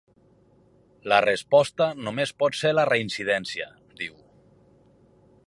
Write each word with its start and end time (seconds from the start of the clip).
La 1.13 1.19
resposta 1.25 1.89
només 2.07 2.33
pot 2.45 2.59
ser 2.63 2.73
la 2.79 2.87
reincidència, 2.91 3.69
diu. 4.03 4.19